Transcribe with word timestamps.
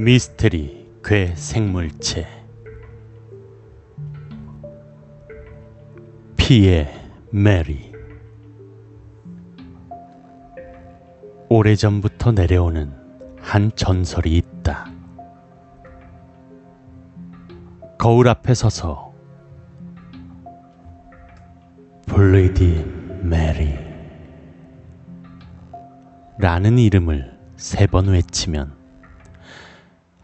미스테리 0.00 1.00
괴 1.02 1.34
생물체 1.34 2.24
피의 6.36 6.88
메리 7.32 7.90
오래전부터 11.48 12.30
내려오는 12.30 12.92
한 13.40 13.72
전설이 13.74 14.36
있다. 14.36 14.86
거울 17.98 18.28
앞에 18.28 18.54
서서 18.54 19.12
블레이디 22.06 22.84
메리 23.24 23.74
라는 26.38 26.78
이름을 26.78 27.36
세 27.56 27.86
번 27.88 28.06
외치면 28.06 28.77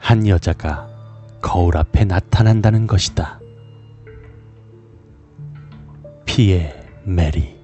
한 0.05 0.29
여자가 0.29 0.87
거울 1.41 1.79
앞에 1.79 2.05
나타난다는 2.05 2.87
것이다. 2.87 3.41
피의 6.27 6.75
메리. 7.05 7.59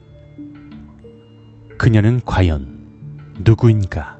그녀는 1.77 2.23
과연 2.25 3.37
누구인가? 3.41 4.19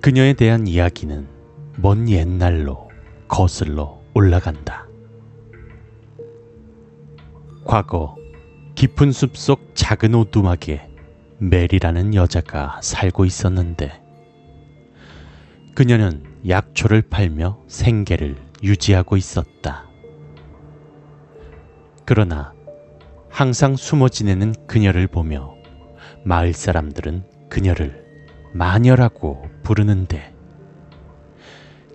그녀에 0.00 0.32
대한 0.32 0.66
이야기는 0.66 1.28
먼 1.76 2.08
옛날로 2.08 2.88
거슬러 3.28 4.00
올라간다. 4.14 4.86
과거 7.66 8.16
깊은 8.74 9.12
숲속 9.12 9.72
작은 9.74 10.14
오두막에 10.14 10.88
메리라는 11.36 12.14
여자가 12.14 12.80
살고 12.82 13.26
있었는데 13.26 14.07
그녀는 15.78 16.24
약초를 16.48 17.02
팔며 17.02 17.62
생계를 17.68 18.34
유지하고 18.64 19.16
있었다. 19.16 19.86
그러나 22.04 22.52
항상 23.30 23.76
숨어 23.76 24.08
지내는 24.08 24.56
그녀를 24.66 25.06
보며 25.06 25.54
마을 26.24 26.52
사람들은 26.52 27.22
그녀를 27.48 28.04
마녀라고 28.54 29.46
부르는데 29.62 30.34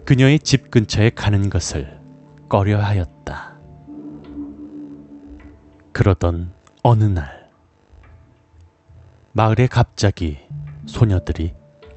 그녀의 0.05 0.39
집 0.39 0.71
근처에 0.71 1.09
가는 1.09 1.49
것을 1.49 1.99
꺼려 2.47 2.79
하였다. 2.79 3.57
그러던 5.91 6.53
어느 6.83 7.03
날, 7.03 7.49
마을에 9.33 9.67
갑자기 9.67 10.37
소녀들이 10.85 11.53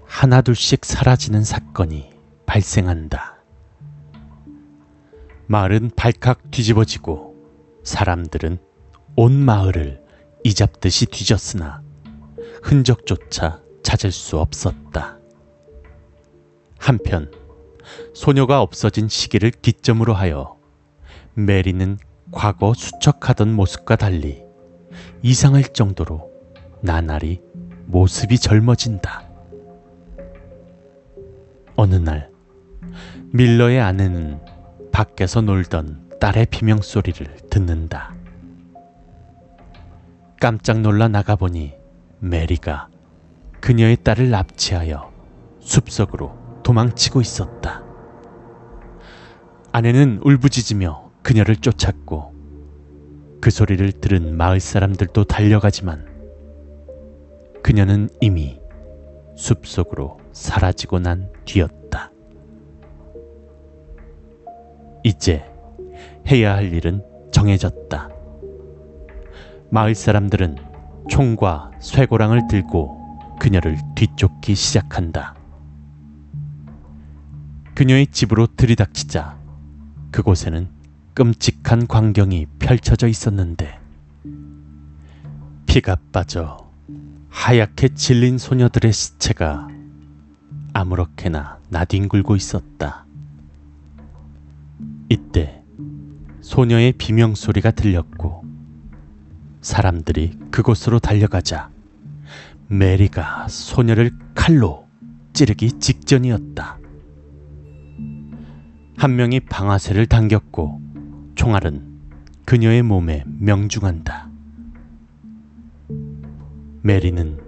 하나둘씩 0.06 0.84
사라지는 0.84 1.44
사건이 1.44 2.10
발생한다. 2.46 3.36
마을은 5.46 5.90
발칵 5.94 6.50
뒤집어지고 6.50 7.36
사람들은 7.84 8.58
온 9.16 9.32
마을을 9.32 10.02
이잡듯이 10.44 11.06
뒤졌으나 11.06 11.82
흔적조차 12.62 13.60
찾을 13.82 14.10
수 14.10 14.38
없었다. 14.38 15.18
한편 16.78 17.30
소녀가 18.14 18.60
없어진 18.60 19.08
시기를 19.08 19.50
기점으로 19.50 20.14
하여 20.14 20.58
메리는 21.34 21.98
과거 22.32 22.74
수척하던 22.74 23.52
모습과 23.52 23.96
달리 23.96 24.42
이상할 25.22 25.64
정도로 25.72 26.30
나날이 26.80 27.40
모습이 27.86 28.38
젊어진다. 28.38 29.25
어느 31.76 31.94
날 31.94 32.30
밀러의 33.32 33.80
아내는 33.80 34.40
밖에서 34.92 35.42
놀던 35.42 36.18
딸의 36.20 36.46
비명소리를 36.46 37.26
듣는다. 37.50 38.14
깜짝 40.40 40.80
놀라 40.80 41.08
나가보니 41.08 41.74
메리가 42.20 42.88
그녀의 43.60 43.98
딸을 44.02 44.30
납치하여 44.30 45.12
숲속으로 45.60 46.62
도망치고 46.62 47.20
있었다. 47.20 47.82
아내는 49.72 50.20
울부짖으며 50.24 51.10
그녀를 51.22 51.56
쫓았고 51.56 52.34
그 53.42 53.50
소리를 53.50 53.92
들은 53.92 54.36
마을 54.36 54.60
사람들도 54.60 55.24
달려가지만 55.24 56.06
그녀는 57.62 58.08
이미 58.20 58.58
숲속으로 59.36 60.18
사라지고 60.32 60.98
난 60.98 61.30
뒤였다. 61.44 62.10
이제 65.04 65.44
해야 66.28 66.54
할 66.54 66.72
일은 66.72 67.04
정해졌다. 67.30 68.10
마을 69.70 69.94
사람들은 69.94 70.56
총과 71.08 71.72
쇠고랑을 71.80 72.48
들고 72.48 73.36
그녀를 73.38 73.78
뒤쫓기 73.94 74.54
시작한다. 74.54 75.36
그녀의 77.74 78.06
집으로 78.08 78.46
들이닥치자 78.56 79.38
그곳에는 80.10 80.68
끔찍한 81.14 81.86
광경이 81.86 82.46
펼쳐져 82.58 83.06
있었는데 83.06 83.78
피가 85.66 85.96
빠져 86.10 86.66
하얗게 87.36 87.90
질린 87.94 88.38
소녀들의 88.38 88.92
시체가 88.92 89.68
아무렇게나 90.72 91.60
나뒹굴고 91.68 92.34
있었다. 92.34 93.06
이때 95.08 95.62
소녀의 96.40 96.94
비명소리가 96.94 97.70
들렸고 97.70 98.42
사람들이 99.60 100.36
그곳으로 100.50 100.98
달려가자 100.98 101.70
메리가 102.66 103.46
소녀를 103.48 104.10
칼로 104.34 104.88
찌르기 105.32 105.78
직전이었다. 105.78 106.78
한 108.96 109.14
명이 109.14 109.40
방아쇠를 109.40 110.06
당겼고 110.06 110.80
총알은 111.36 112.00
그녀의 112.44 112.82
몸에 112.82 113.22
명중한다. 113.26 114.35
메리는 116.86 117.40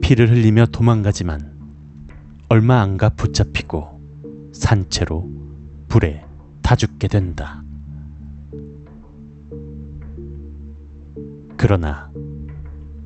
피를 0.00 0.30
흘리며 0.30 0.66
도망가지만 0.66 1.52
얼마 2.48 2.80
안 2.80 2.96
가 2.96 3.08
붙잡히고 3.08 4.00
산채로 4.52 5.28
불에 5.88 6.24
타 6.62 6.76
죽게 6.76 7.08
된다. 7.08 7.64
그러나 11.56 12.08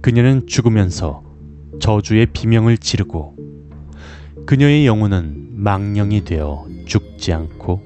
그녀는 0.03 0.47
죽으면서 0.47 1.25
저주의 1.81 2.27
비명을 2.27 2.77
지르고 2.77 3.34
그녀의 4.44 4.87
영혼은 4.87 5.53
망령이 5.53 6.25
되어 6.25 6.66
죽지 6.84 7.32
않고 7.32 7.81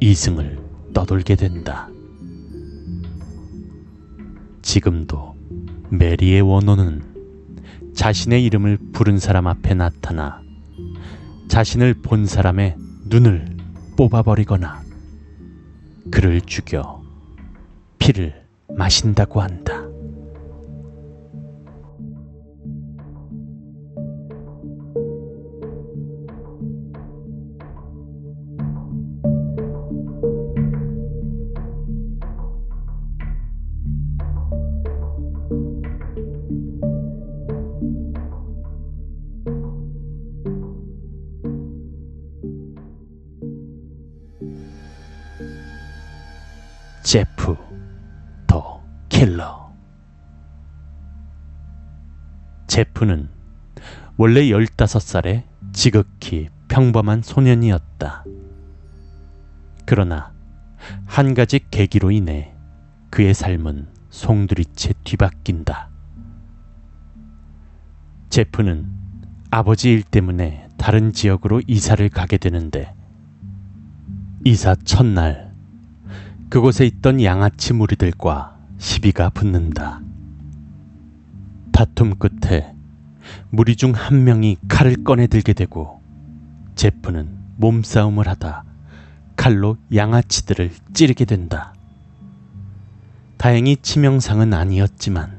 이승을 0.00 0.58
떠돌게 0.92 1.36
된다. 1.36 1.88
지금도 4.62 5.36
메리의 5.90 6.40
원혼은 6.40 7.05
자신의 7.96 8.44
이름을 8.44 8.78
부른 8.92 9.18
사람 9.18 9.46
앞에 9.46 9.74
나타나 9.74 10.40
자신을 11.48 11.94
본 12.02 12.26
사람의 12.26 12.76
눈을 13.06 13.56
뽑아버리거나 13.96 14.82
그를 16.10 16.42
죽여 16.42 17.02
피를 17.98 18.44
마신다고 18.68 19.40
한다. 19.40 19.75
제프 47.02 47.56
더 48.46 48.82
킬러 49.08 49.72
제프는 52.66 53.28
원래 54.16 54.42
15살의 54.42 55.44
지극히 55.72 56.48
평범한 56.68 57.22
소년이었다. 57.22 58.24
그러나 59.84 60.32
한 61.04 61.34
가지 61.34 61.60
계기로 61.70 62.10
인해 62.10 62.54
그의 63.10 63.34
삶은 63.34 63.88
송두리째 64.10 64.94
뒤바뀐다. 65.04 65.90
제프는 68.30 68.90
아버지 69.50 69.92
일 69.92 70.02
때문에 70.02 70.68
다른 70.76 71.12
지역으로 71.12 71.62
이사를 71.66 72.06
가게 72.08 72.36
되는데 72.36 72.95
이사 74.44 74.74
첫날 74.84 75.52
그곳에 76.48 76.86
있던 76.86 77.22
양아치 77.22 77.72
무리들과 77.72 78.56
시비가 78.78 79.30
붙는다. 79.30 80.00
다툼 81.72 82.14
끝에 82.16 82.74
무리 83.50 83.74
중 83.76 83.92
한 83.92 84.24
명이 84.24 84.58
칼을 84.68 85.02
꺼내 85.02 85.26
들게 85.26 85.52
되고 85.52 86.00
제프는 86.76 87.28
몸싸움을 87.56 88.28
하다 88.28 88.64
칼로 89.34 89.76
양아치들을 89.94 90.70
찌르게 90.94 91.24
된다. 91.24 91.74
다행히 93.36 93.76
치명상은 93.76 94.54
아니었지만 94.54 95.38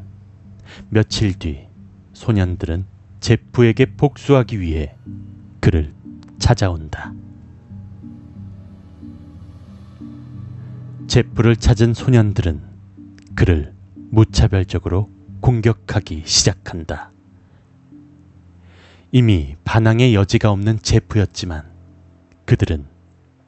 며칠 0.90 1.34
뒤 1.40 1.68
소년들은 2.14 2.86
제프에게 3.22 3.96
복수하기 3.96 4.60
위해 4.60 4.96
그를 5.60 5.94
찾아온다. 6.40 7.14
제프를 11.18 11.56
찾은 11.56 11.96
소년들은 11.96 12.62
그를 13.34 13.74
무차별적으로 14.12 15.10
공격하기 15.40 16.22
시작한다. 16.28 17.10
이미 19.12 19.56
반항의 19.64 20.14
여지가 20.14 20.52
없는 20.52 20.78
제프였지만 20.80 21.64
그들은 22.46 22.86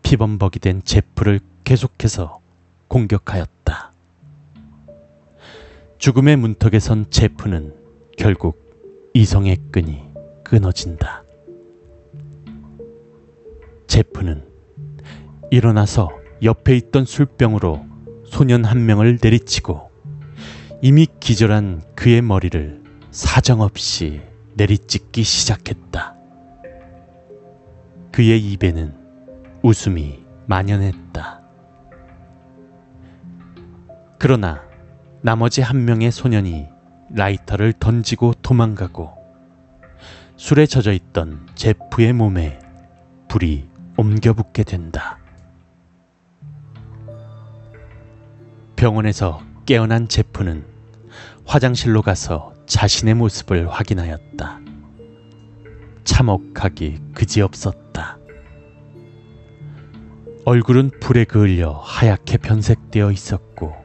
피범벅이 0.01 0.57
된 0.57 0.81
제프를 0.83 1.41
계속해서 1.63 2.39
공격하였다. 2.87 3.93
죽음의 5.99 6.37
문턱에 6.37 6.79
선 6.79 7.07
제프는 7.11 7.75
결국 8.17 9.11
이성의 9.13 9.57
끈이 9.71 10.01
끊어진다. 10.43 11.21
제프는 13.85 14.43
일어나서 15.51 16.18
옆에 16.41 16.75
있던 16.77 17.05
술병으로 17.05 17.85
소년 18.25 18.63
한 18.63 18.85
명을 18.85 19.19
내리치고 19.21 19.89
이미 20.81 21.07
기절한 21.19 21.81
그의 21.95 22.21
머리를 22.21 22.81
사정없이 23.11 24.21
내리찍기 24.55 25.23
시작했다. 25.23 26.15
그의 28.11 28.39
입에는 28.53 28.93
웃음이 29.63 30.23
만연했다. 30.45 31.41
그러나 34.17 34.61
나머지 35.21 35.61
한 35.61 35.85
명의 35.85 36.11
소년이 36.11 36.67
라이터를 37.11 37.73
던지고 37.73 38.33
도망가고 38.41 39.13
술에 40.37 40.65
젖어 40.65 40.93
있던 40.93 41.47
제프의 41.55 42.13
몸에 42.13 42.59
불이 43.27 43.67
옮겨 43.97 44.33
붙게 44.33 44.63
된다. 44.63 45.18
병원에서 48.79 49.41
깨어난 49.65 50.07
제프는 50.07 50.65
화장실로 51.43 52.01
가서 52.01 52.53
자신의 52.65 53.13
모습을 53.15 53.69
확인하였다. 53.69 54.61
참혹하기 56.05 56.99
그지없었다. 57.13 58.17
얼굴은 60.45 60.91
불에 61.01 61.25
그을려 61.25 61.73
하얗게 61.73 62.37
변색되어 62.37 63.11
있었고 63.11 63.75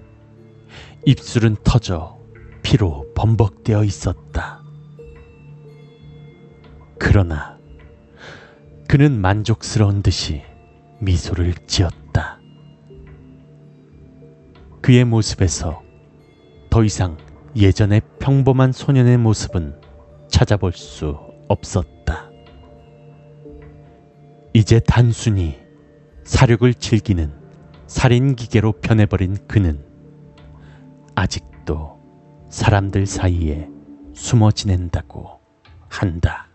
입술은 1.06 1.56
터져 1.64 2.16
피로 2.62 3.12
범벅되어 3.16 3.82
있었다. 3.82 4.62
그러나 7.00 7.58
그는 8.86 9.20
만족스러운 9.20 10.04
듯이 10.04 10.42
미소를 11.00 11.52
지었다. 11.66 12.03
그의 14.84 15.06
모습에서 15.06 15.82
더 16.68 16.84
이상 16.84 17.16
예전의 17.56 18.02
평범한 18.18 18.72
소년의 18.72 19.16
모습은 19.16 19.80
찾아볼 20.28 20.72
수 20.72 21.16
없었다. 21.48 22.28
이제 24.52 24.80
단순히 24.80 25.58
사륙을 26.24 26.74
즐기는 26.74 27.32
살인기계로 27.86 28.72
변해버린 28.82 29.38
그는 29.48 29.82
아직도 31.14 31.98
사람들 32.50 33.06
사이에 33.06 33.70
숨어 34.12 34.50
지낸다고 34.50 35.40
한다. 35.88 36.53